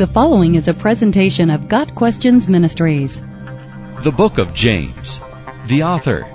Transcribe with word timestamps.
The 0.00 0.06
following 0.06 0.54
is 0.54 0.66
a 0.66 0.72
presentation 0.72 1.50
of 1.50 1.68
Got 1.68 1.94
Questions 1.94 2.48
Ministries. 2.48 3.20
The 4.02 4.10
Book 4.10 4.38
of 4.38 4.54
James. 4.54 5.20
The 5.66 5.82
author. 5.82 6.26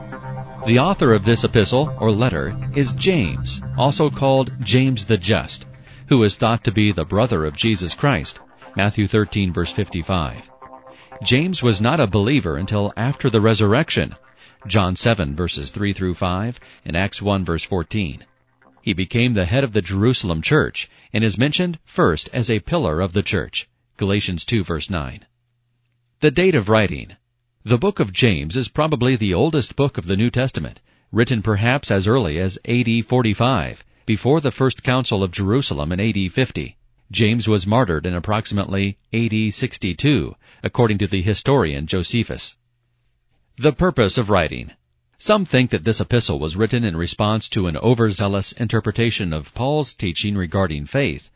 The 0.68 0.78
author 0.78 1.16
of 1.16 1.26
this 1.26 1.44
epistle 1.44 1.92
or 2.00 2.12
letter 2.12 2.56
is 2.76 2.92
James, 2.92 3.64
also 3.76 4.12
called 4.12 4.54
James 4.62 5.06
the 5.06 5.18
Just, 5.18 5.66
who 6.10 6.22
is 6.22 6.36
thought 6.36 6.64
to 6.66 6.72
be 6.72 6.92
the 6.92 7.06
brother 7.06 7.44
of 7.44 7.58
Jesus 7.58 7.96
Christ. 7.96 8.40
Matthew 8.76 9.08
13 9.08 9.52
verse 9.52 9.72
55. 9.72 10.48
James 11.24 11.64
was 11.64 11.82
not 11.82 12.00
a 12.00 12.06
believer 12.06 12.58
until 12.58 12.94
after 12.96 13.32
the 13.32 13.42
resurrection. 13.42 14.14
John 14.68 14.96
7 14.96 15.36
verses 15.36 15.72
3 15.72 15.92
through 15.92 16.14
5 16.14 16.60
and 16.86 16.96
Acts 16.96 17.20
1 17.20 17.44
verse 17.44 17.64
14. 17.64 18.26
He 18.86 18.94
became 18.94 19.34
the 19.34 19.46
head 19.46 19.64
of 19.64 19.74
the 19.74 19.82
Jerusalem 19.82 20.44
church 20.44 20.88
and 21.12 21.24
is 21.24 21.40
mentioned 21.40 21.80
first 21.86 22.30
as 22.32 22.52
a 22.52 22.60
pillar 22.60 23.02
of 23.02 23.14
the 23.14 23.24
church. 23.24 23.68
Galatians 23.98 24.46
2 24.46 24.64
verse 24.64 24.92
9. 24.92 25.26
The 26.20 26.30
date 26.30 26.54
of 26.54 26.70
writing. 26.70 27.16
The 27.64 27.80
book 27.80 28.00
of 28.00 28.14
James 28.14 28.56
is 28.56 28.68
probably 28.68 29.16
the 29.16 29.34
oldest 29.34 29.76
book 29.76 29.98
of 29.98 30.06
the 30.06 30.16
New 30.16 30.30
Testament, 30.30 30.82
written 31.12 31.42
perhaps 31.42 31.90
as 31.90 32.06
early 32.06 32.38
as 32.38 32.60
AD 32.66 33.08
45, 33.08 33.84
before 34.06 34.40
the 34.40 34.52
first 34.52 34.84
council 34.84 35.24
of 35.24 35.32
Jerusalem 35.32 35.92
in 35.92 36.00
AD 36.00 36.32
50. 36.32 36.78
James 37.10 37.48
was 37.48 37.66
martyred 37.66 38.06
in 38.06 38.14
approximately 38.14 39.00
AD 39.12 39.52
62, 39.52 40.36
according 40.62 41.00
to 41.00 41.08
the 41.08 41.24
historian 41.24 41.88
Josephus. 41.88 42.56
The 43.58 43.74
purpose 43.74 44.20
of 44.20 44.30
writing. 44.30 44.74
Some 45.18 45.46
think 45.46 45.70
that 45.70 45.86
this 45.86 46.02
epistle 46.02 46.40
was 46.40 46.58
written 46.58 46.84
in 46.84 46.98
response 46.98 47.48
to 47.50 47.68
an 47.68 47.78
overzealous 47.78 48.52
interpretation 48.52 49.32
of 49.32 49.54
Paul's 49.54 49.94
teaching 49.94 50.36
regarding 50.36 50.88
faith. 50.88 51.30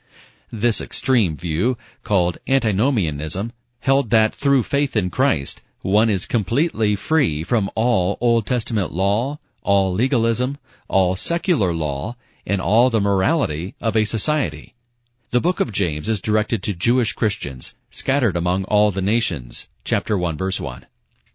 This 0.52 0.82
extreme 0.82 1.38
view, 1.38 1.78
called 2.04 2.40
antinomianism, 2.46 3.54
held 3.80 4.10
that 4.10 4.34
through 4.34 4.64
faith 4.64 4.98
in 4.98 5.10
Christ, 5.10 5.62
one 5.82 6.10
is 6.10 6.26
completely 6.26 6.98
free 6.98 7.42
from 7.42 7.72
all 7.74 8.18
Old 8.20 8.46
Testament 8.46 8.92
law, 8.92 9.40
all 9.64 9.94
legalism, 9.94 10.58
all 10.90 11.16
secular 11.16 11.74
law, 11.74 12.18
and 12.46 12.60
all 12.60 12.90
the 12.90 13.00
morality 13.00 13.76
of 13.80 13.96
a 13.96 14.04
society. 14.04 14.76
The 15.30 15.40
book 15.40 15.62
of 15.62 15.72
James 15.72 16.10
is 16.10 16.20
directed 16.20 16.64
to 16.64 16.74
Jewish 16.74 17.14
Christians 17.14 17.76
scattered 17.90 18.36
among 18.36 18.66
all 18.66 18.92
the 18.92 19.02
nations, 19.02 19.70
chapter 19.86 20.18
1 20.18 20.36
verse 20.36 20.60
1. 20.60 20.86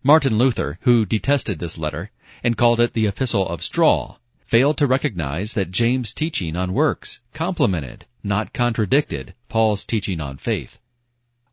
Martin 0.03 0.36
Luther, 0.36 0.79
who 0.83 1.06
detested 1.06 1.58
this 1.58 1.79
letter 1.79 2.11
and 2.42 2.56
called 2.56 2.80
it 2.80 2.92
the 2.92 3.06
epistle 3.06 3.48
of 3.48 3.62
straw, 3.62 4.16
failed 4.46 4.78
to 4.78 4.86
recognize 4.86 5.54
that 5.54 5.70
James' 5.70 6.12
teaching 6.12 6.56
on 6.56 6.72
works 6.72 7.20
complemented, 7.32 8.06
not 8.22 8.52
contradicted, 8.52 9.34
Paul's 9.48 9.84
teaching 9.84 10.20
on 10.20 10.36
faith. 10.36 10.78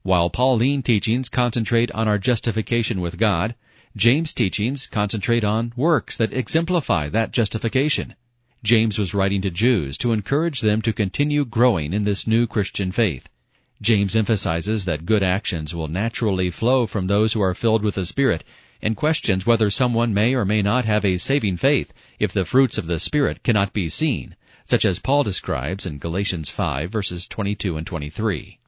While 0.03 0.29
Pauline 0.29 0.81
teachings 0.81 1.29
concentrate 1.29 1.91
on 1.91 2.07
our 2.07 2.17
justification 2.17 3.01
with 3.01 3.19
God, 3.19 3.55
James' 3.95 4.33
teachings 4.33 4.87
concentrate 4.87 5.43
on 5.43 5.73
works 5.75 6.17
that 6.17 6.33
exemplify 6.33 7.09
that 7.09 7.31
justification. 7.31 8.15
James 8.63 8.97
was 8.97 9.13
writing 9.13 9.41
to 9.41 9.51
Jews 9.51 9.97
to 9.97 10.11
encourage 10.11 10.61
them 10.61 10.81
to 10.83 10.93
continue 10.93 11.45
growing 11.45 11.93
in 11.93 12.03
this 12.03 12.25
new 12.25 12.47
Christian 12.47 12.91
faith. 12.91 13.27
James 13.81 14.15
emphasizes 14.15 14.85
that 14.85 15.05
good 15.05 15.23
actions 15.23 15.73
will 15.73 15.87
naturally 15.87 16.51
flow 16.51 16.85
from 16.85 17.07
those 17.07 17.33
who 17.33 17.41
are 17.41 17.55
filled 17.55 17.83
with 17.83 17.95
the 17.95 18.05
Spirit 18.05 18.43
and 18.81 18.95
questions 18.95 19.45
whether 19.45 19.69
someone 19.69 20.13
may 20.13 20.33
or 20.33 20.45
may 20.45 20.61
not 20.61 20.85
have 20.85 21.05
a 21.05 21.17
saving 21.17 21.57
faith 21.57 21.93
if 22.19 22.33
the 22.33 22.45
fruits 22.45 22.77
of 22.77 22.87
the 22.87 22.99
Spirit 22.99 23.43
cannot 23.43 23.73
be 23.73 23.89
seen, 23.89 24.35
such 24.63 24.85
as 24.85 24.99
Paul 24.99 25.23
describes 25.23 25.85
in 25.85 25.99
Galatians 25.99 26.49
5 26.49 26.91
verses 26.91 27.27
22 27.27 27.77
and 27.77 27.85
23. 27.85 28.59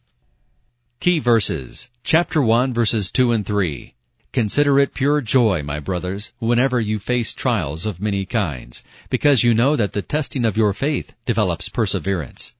Key 1.00 1.20
verses, 1.20 1.90
chapter 2.04 2.42
1 2.42 2.74
verses 2.74 3.12
2 3.12 3.32
and 3.32 3.46
3. 3.46 3.94
Consider 4.32 4.80
it 4.80 4.94
pure 4.94 5.22
joy, 5.22 5.62
my 5.62 5.80
brothers, 5.80 6.34
whenever 6.40 6.80
you 6.80 6.98
face 6.98 7.34
trials 7.34 7.86
of 7.86 8.02
many 8.02 8.26
kinds, 8.26 8.84
because 9.10 9.44
you 9.44 9.54
know 9.54 9.76
that 9.76 9.94
the 9.94 10.02
testing 10.02 10.44
of 10.44 10.58
your 10.58 10.74
faith 10.74 11.14
develops 11.26 11.70
perseverance. 11.70 12.54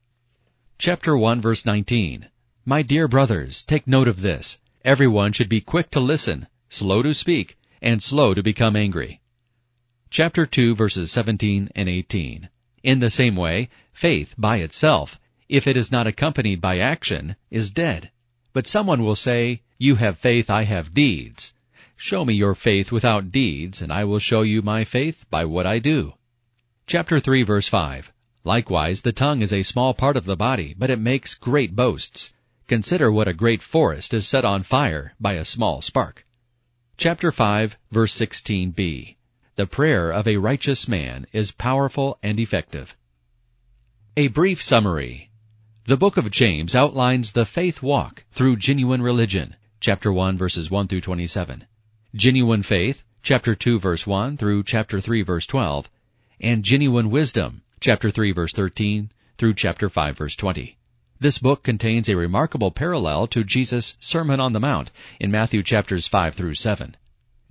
Chapter 0.78 1.16
1 1.16 1.40
verse 1.40 1.66
19. 1.66 2.28
My 2.64 2.82
dear 2.82 3.08
brothers, 3.08 3.62
take 3.62 3.86
note 3.86 4.08
of 4.08 4.22
this. 4.22 4.58
Everyone 4.84 5.32
should 5.32 5.48
be 5.48 5.60
quick 5.60 5.90
to 5.90 6.00
listen, 6.00 6.46
slow 6.74 7.02
to 7.02 7.14
speak, 7.14 7.56
and 7.80 8.02
slow 8.02 8.34
to 8.34 8.42
become 8.42 8.74
angry. 8.74 9.20
Chapter 10.10 10.44
2 10.44 10.74
verses 10.74 11.12
17 11.12 11.70
and 11.74 11.88
18. 11.88 12.48
In 12.82 12.98
the 12.98 13.10
same 13.10 13.36
way, 13.36 13.68
faith 13.92 14.34
by 14.36 14.56
itself, 14.56 15.20
if 15.48 15.66
it 15.66 15.76
is 15.76 15.92
not 15.92 16.06
accompanied 16.06 16.60
by 16.60 16.78
action, 16.78 17.36
is 17.50 17.70
dead. 17.70 18.10
But 18.52 18.66
someone 18.66 19.02
will 19.02 19.16
say, 19.16 19.62
you 19.78 19.96
have 19.96 20.18
faith, 20.18 20.50
I 20.50 20.64
have 20.64 20.94
deeds. 20.94 21.54
Show 21.96 22.24
me 22.24 22.34
your 22.34 22.54
faith 22.54 22.90
without 22.90 23.30
deeds, 23.30 23.80
and 23.80 23.92
I 23.92 24.04
will 24.04 24.18
show 24.18 24.42
you 24.42 24.60
my 24.60 24.84
faith 24.84 25.24
by 25.30 25.44
what 25.44 25.66
I 25.66 25.78
do. 25.78 26.14
Chapter 26.86 27.20
3 27.20 27.42
verse 27.44 27.68
5. 27.68 28.12
Likewise, 28.44 29.00
the 29.00 29.12
tongue 29.12 29.42
is 29.42 29.52
a 29.52 29.62
small 29.62 29.94
part 29.94 30.16
of 30.16 30.24
the 30.24 30.36
body, 30.36 30.74
but 30.76 30.90
it 30.90 30.98
makes 30.98 31.34
great 31.34 31.74
boasts. 31.74 32.34
Consider 32.66 33.12
what 33.12 33.28
a 33.28 33.32
great 33.32 33.62
forest 33.62 34.12
is 34.12 34.26
set 34.26 34.44
on 34.44 34.62
fire 34.62 35.14
by 35.20 35.34
a 35.34 35.44
small 35.44 35.82
spark. 35.82 36.23
Chapter 36.96 37.32
5, 37.32 37.76
verse 37.90 38.14
16b. 38.14 39.16
The 39.56 39.66
prayer 39.66 40.10
of 40.12 40.28
a 40.28 40.36
righteous 40.36 40.86
man 40.86 41.26
is 41.32 41.50
powerful 41.50 42.18
and 42.22 42.38
effective. 42.38 42.96
A 44.16 44.28
brief 44.28 44.62
summary. 44.62 45.30
The 45.86 45.96
book 45.96 46.16
of 46.16 46.30
James 46.30 46.76
outlines 46.76 47.32
the 47.32 47.44
faith 47.44 47.82
walk 47.82 48.24
through 48.30 48.56
genuine 48.56 49.02
religion, 49.02 49.56
chapter 49.80 50.12
1 50.12 50.38
verses 50.38 50.70
1 50.70 50.86
through 50.86 51.00
27. 51.00 51.66
Genuine 52.14 52.62
faith, 52.62 53.02
chapter 53.24 53.56
2 53.56 53.80
verse 53.80 54.06
1 54.06 54.36
through 54.36 54.62
chapter 54.62 55.00
3 55.00 55.22
verse 55.22 55.46
12, 55.46 55.90
and 56.40 56.62
genuine 56.62 57.10
wisdom, 57.10 57.62
chapter 57.80 58.12
3 58.12 58.30
verse 58.30 58.52
13 58.52 59.10
through 59.36 59.54
chapter 59.54 59.88
5 59.88 60.16
verse 60.16 60.36
20. 60.36 60.78
This 61.20 61.38
book 61.38 61.62
contains 61.62 62.08
a 62.08 62.16
remarkable 62.16 62.72
parallel 62.72 63.28
to 63.28 63.44
Jesus' 63.44 63.96
Sermon 64.00 64.40
on 64.40 64.52
the 64.52 64.58
Mount 64.58 64.90
in 65.20 65.30
Matthew 65.30 65.62
chapters 65.62 66.08
5 66.08 66.34
through 66.34 66.54
7. 66.54 66.96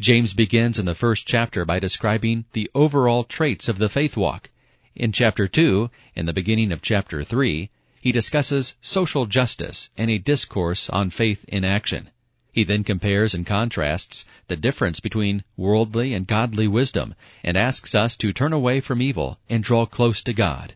James 0.01 0.33
begins 0.33 0.79
in 0.79 0.85
the 0.85 0.93
first 0.93 1.25
chapter 1.25 1.63
by 1.63 1.79
describing 1.79 2.43
the 2.51 2.69
overall 2.75 3.23
traits 3.23 3.69
of 3.69 3.77
the 3.77 3.87
faith 3.87 4.17
walk. 4.17 4.49
In 4.95 5.13
chapter 5.13 5.47
2, 5.47 5.89
in 6.13 6.25
the 6.25 6.33
beginning 6.33 6.73
of 6.73 6.81
chapter 6.81 7.23
3, 7.23 7.69
he 8.01 8.11
discusses 8.11 8.75
social 8.81 9.25
justice 9.27 9.89
and 9.97 10.11
a 10.11 10.17
discourse 10.17 10.89
on 10.89 11.09
faith 11.09 11.45
in 11.47 11.63
action. 11.63 12.09
He 12.51 12.65
then 12.65 12.83
compares 12.83 13.33
and 13.33 13.45
contrasts 13.45 14.25
the 14.49 14.57
difference 14.57 14.99
between 14.99 15.45
worldly 15.55 16.13
and 16.13 16.27
godly 16.27 16.67
wisdom 16.67 17.15
and 17.45 17.55
asks 17.55 17.95
us 17.95 18.17
to 18.17 18.33
turn 18.33 18.51
away 18.51 18.81
from 18.81 19.01
evil 19.01 19.39
and 19.49 19.63
draw 19.63 19.85
close 19.85 20.21
to 20.23 20.33
God. 20.33 20.75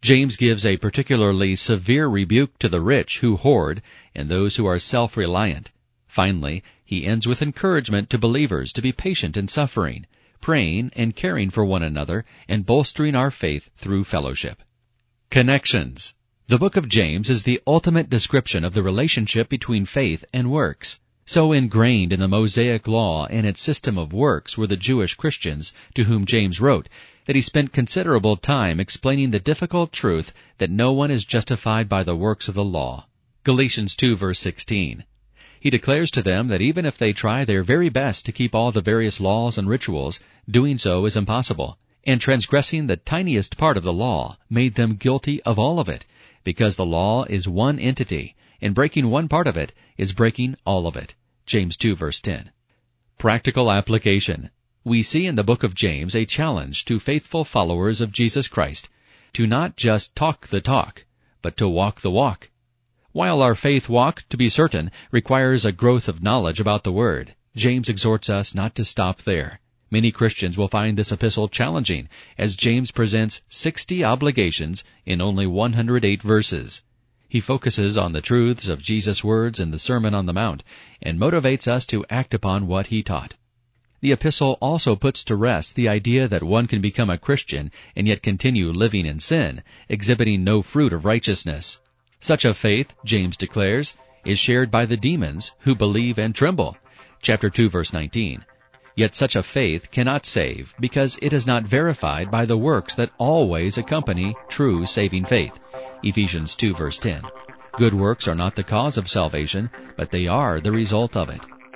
James 0.00 0.36
gives 0.36 0.64
a 0.64 0.76
particularly 0.76 1.56
severe 1.56 2.06
rebuke 2.06 2.56
to 2.60 2.68
the 2.68 2.80
rich 2.80 3.18
who 3.18 3.36
hoard 3.36 3.82
and 4.14 4.28
those 4.28 4.54
who 4.56 4.64
are 4.64 4.78
self-reliant. 4.78 5.72
Finally, 6.06 6.62
he 6.84 7.04
ends 7.04 7.26
with 7.26 7.42
encouragement 7.42 8.08
to 8.08 8.16
believers 8.16 8.72
to 8.72 8.80
be 8.80 8.92
patient 8.92 9.36
in 9.36 9.48
suffering, 9.48 10.06
praying 10.40 10.92
and 10.94 11.16
caring 11.16 11.50
for 11.50 11.64
one 11.64 11.82
another, 11.82 12.24
and 12.48 12.64
bolstering 12.64 13.16
our 13.16 13.30
faith 13.30 13.70
through 13.76 14.04
fellowship. 14.04 14.62
Connections. 15.30 16.14
The 16.46 16.58
book 16.58 16.76
of 16.76 16.88
James 16.88 17.28
is 17.28 17.42
the 17.42 17.60
ultimate 17.66 18.08
description 18.08 18.64
of 18.64 18.74
the 18.74 18.84
relationship 18.84 19.48
between 19.48 19.84
faith 19.84 20.24
and 20.32 20.50
works. 20.50 21.00
So 21.26 21.52
ingrained 21.52 22.12
in 22.12 22.20
the 22.20 22.28
Mosaic 22.28 22.88
law 22.88 23.26
and 23.26 23.46
its 23.46 23.60
system 23.60 23.98
of 23.98 24.14
works 24.14 24.56
were 24.56 24.66
the 24.66 24.76
Jewish 24.76 25.14
Christians 25.14 25.74
to 25.94 26.04
whom 26.04 26.24
James 26.24 26.60
wrote 26.60 26.88
that 27.28 27.36
he 27.36 27.42
spent 27.42 27.74
considerable 27.74 28.36
time 28.36 28.80
explaining 28.80 29.32
the 29.32 29.38
difficult 29.38 29.92
truth 29.92 30.32
that 30.56 30.70
no 30.70 30.92
one 30.92 31.10
is 31.10 31.26
justified 31.26 31.86
by 31.86 32.02
the 32.02 32.16
works 32.16 32.48
of 32.48 32.54
the 32.54 32.64
law. 32.64 33.06
Galatians 33.44 33.94
2 33.96 34.16
verse 34.16 34.38
16. 34.38 35.04
He 35.60 35.68
declares 35.68 36.10
to 36.12 36.22
them 36.22 36.48
that 36.48 36.62
even 36.62 36.86
if 36.86 36.96
they 36.96 37.12
try 37.12 37.44
their 37.44 37.62
very 37.62 37.90
best 37.90 38.24
to 38.24 38.32
keep 38.32 38.54
all 38.54 38.72
the 38.72 38.80
various 38.80 39.20
laws 39.20 39.58
and 39.58 39.68
rituals, 39.68 40.20
doing 40.50 40.78
so 40.78 41.04
is 41.04 41.18
impossible. 41.18 41.76
And 42.06 42.18
transgressing 42.18 42.86
the 42.86 42.96
tiniest 42.96 43.58
part 43.58 43.76
of 43.76 43.82
the 43.84 43.92
law 43.92 44.38
made 44.48 44.76
them 44.76 44.96
guilty 44.96 45.42
of 45.42 45.58
all 45.58 45.80
of 45.80 45.88
it, 45.90 46.06
because 46.44 46.76
the 46.76 46.86
law 46.86 47.24
is 47.24 47.46
one 47.46 47.78
entity, 47.78 48.36
and 48.62 48.74
breaking 48.74 49.10
one 49.10 49.28
part 49.28 49.46
of 49.46 49.58
it 49.58 49.74
is 49.98 50.12
breaking 50.12 50.56
all 50.64 50.86
of 50.86 50.96
it. 50.96 51.14
James 51.44 51.76
2 51.76 51.94
verse 51.94 52.20
10. 52.20 52.52
Practical 53.18 53.70
application. 53.70 54.48
We 54.88 55.02
see 55.02 55.26
in 55.26 55.34
the 55.34 55.44
book 55.44 55.64
of 55.64 55.74
James 55.74 56.16
a 56.16 56.24
challenge 56.24 56.86
to 56.86 56.98
faithful 56.98 57.44
followers 57.44 58.00
of 58.00 58.10
Jesus 58.10 58.48
Christ 58.48 58.88
to 59.34 59.46
not 59.46 59.76
just 59.76 60.16
talk 60.16 60.46
the 60.46 60.62
talk, 60.62 61.04
but 61.42 61.58
to 61.58 61.68
walk 61.68 62.00
the 62.00 62.10
walk. 62.10 62.48
While 63.12 63.42
our 63.42 63.54
faith 63.54 63.90
walk, 63.90 64.24
to 64.30 64.38
be 64.38 64.48
certain, 64.48 64.90
requires 65.10 65.66
a 65.66 65.72
growth 65.72 66.08
of 66.08 66.22
knowledge 66.22 66.58
about 66.58 66.84
the 66.84 66.90
Word, 66.90 67.34
James 67.54 67.90
exhorts 67.90 68.30
us 68.30 68.54
not 68.54 68.74
to 68.76 68.84
stop 68.86 69.20
there. 69.20 69.60
Many 69.90 70.10
Christians 70.10 70.56
will 70.56 70.68
find 70.68 70.96
this 70.96 71.12
epistle 71.12 71.48
challenging, 71.48 72.08
as 72.38 72.56
James 72.56 72.90
presents 72.90 73.42
60 73.50 74.02
obligations 74.02 74.84
in 75.04 75.20
only 75.20 75.46
108 75.46 76.22
verses. 76.22 76.82
He 77.28 77.40
focuses 77.40 77.98
on 77.98 78.12
the 78.12 78.22
truths 78.22 78.68
of 78.68 78.80
Jesus' 78.80 79.22
words 79.22 79.60
in 79.60 79.70
the 79.70 79.78
Sermon 79.78 80.14
on 80.14 80.24
the 80.24 80.32
Mount 80.32 80.64
and 81.02 81.20
motivates 81.20 81.68
us 81.68 81.84
to 81.84 82.06
act 82.08 82.32
upon 82.32 82.66
what 82.66 82.86
he 82.86 83.02
taught. 83.02 83.34
The 84.00 84.12
epistle 84.12 84.58
also 84.60 84.94
puts 84.94 85.24
to 85.24 85.34
rest 85.34 85.74
the 85.74 85.88
idea 85.88 86.28
that 86.28 86.44
one 86.44 86.68
can 86.68 86.80
become 86.80 87.10
a 87.10 87.18
Christian 87.18 87.72
and 87.96 88.06
yet 88.06 88.22
continue 88.22 88.70
living 88.70 89.04
in 89.04 89.18
sin, 89.18 89.62
exhibiting 89.88 90.44
no 90.44 90.62
fruit 90.62 90.92
of 90.92 91.04
righteousness. 91.04 91.80
Such 92.20 92.44
a 92.44 92.54
faith, 92.54 92.94
James 93.04 93.36
declares, 93.36 93.96
is 94.24 94.38
shared 94.38 94.70
by 94.70 94.86
the 94.86 94.96
demons 94.96 95.52
who 95.60 95.74
believe 95.74 96.18
and 96.18 96.32
tremble. 96.32 96.76
Chapter 97.22 97.50
2 97.50 97.70
verse 97.70 97.92
19. 97.92 98.44
Yet 98.94 99.16
such 99.16 99.34
a 99.34 99.42
faith 99.42 99.90
cannot 99.90 100.26
save 100.26 100.74
because 100.78 101.18
it 101.20 101.32
is 101.32 101.46
not 101.46 101.64
verified 101.64 102.30
by 102.30 102.44
the 102.44 102.56
works 102.56 102.94
that 102.94 103.10
always 103.18 103.78
accompany 103.78 104.36
true 104.48 104.86
saving 104.86 105.24
faith. 105.24 105.58
Ephesians 106.04 106.54
2 106.54 106.74
verse 106.74 106.98
10. 106.98 107.22
Good 107.76 107.94
works 107.94 108.28
are 108.28 108.34
not 108.34 108.54
the 108.54 108.64
cause 108.64 108.96
of 108.96 109.10
salvation, 109.10 109.70
but 109.96 110.10
they 110.10 110.26
are 110.26 110.60
the 110.60 110.72
result 110.72 111.16
of 111.16 111.30
it. 111.30 111.40